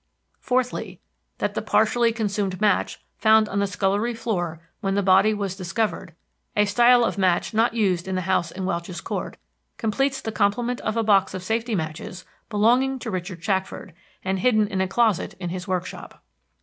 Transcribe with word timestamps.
"Fourthly. 0.39 0.99
That 1.37 1.53
the 1.53 1.61
partially 1.61 2.11
consumed 2.11 2.59
match 2.59 2.99
found 3.19 3.47
on 3.47 3.59
the 3.59 3.67
scullery 3.67 4.15
floor 4.15 4.59
when 4.79 4.95
the 4.95 5.03
body 5.03 5.31
was 5.31 5.55
discovered 5.55 6.15
(a 6.55 6.65
style 6.65 7.03
of 7.05 7.19
match 7.19 7.53
not 7.53 7.75
used 7.75 8.07
in 8.07 8.15
the 8.15 8.21
house 8.21 8.49
in 8.49 8.65
Welch's 8.65 8.99
Court) 8.99 9.37
completes 9.77 10.19
the 10.19 10.31
complement 10.31 10.81
of 10.81 10.97
a 10.97 11.03
box 11.03 11.35
of 11.35 11.43
safety 11.43 11.75
matches 11.75 12.25
belonging 12.49 12.97
to 12.97 13.11
Richard 13.11 13.43
Shackford, 13.43 13.93
and 14.23 14.39
hidden 14.39 14.67
in 14.67 14.81
a 14.81 14.87
closet 14.87 15.35
in 15.39 15.49
his 15.49 15.67
workshop. 15.67 16.23